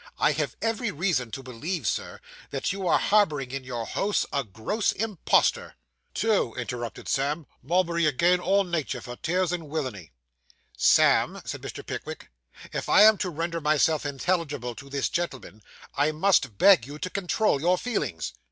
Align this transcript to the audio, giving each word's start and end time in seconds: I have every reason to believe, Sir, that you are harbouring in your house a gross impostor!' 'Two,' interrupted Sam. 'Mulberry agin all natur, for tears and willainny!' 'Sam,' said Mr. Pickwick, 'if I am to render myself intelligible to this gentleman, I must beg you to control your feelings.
I 0.17 0.31
have 0.31 0.55
every 0.63 0.89
reason 0.89 1.29
to 1.29 1.43
believe, 1.43 1.85
Sir, 1.85 2.21
that 2.49 2.73
you 2.73 2.87
are 2.87 2.97
harbouring 2.97 3.51
in 3.51 3.63
your 3.63 3.85
house 3.85 4.25
a 4.33 4.43
gross 4.43 4.91
impostor!' 4.93 5.75
'Two,' 6.15 6.55
interrupted 6.55 7.07
Sam. 7.07 7.45
'Mulberry 7.61 8.07
agin 8.07 8.39
all 8.39 8.63
natur, 8.63 8.99
for 9.01 9.15
tears 9.17 9.51
and 9.51 9.69
willainny!' 9.69 10.11
'Sam,' 10.75 11.43
said 11.45 11.61
Mr. 11.61 11.85
Pickwick, 11.85 12.31
'if 12.73 12.89
I 12.89 13.03
am 13.03 13.19
to 13.19 13.29
render 13.29 13.61
myself 13.61 14.03
intelligible 14.03 14.73
to 14.73 14.89
this 14.89 15.07
gentleman, 15.07 15.61
I 15.95 16.11
must 16.11 16.57
beg 16.57 16.87
you 16.87 16.97
to 16.97 17.09
control 17.11 17.61
your 17.61 17.77
feelings. 17.77 18.33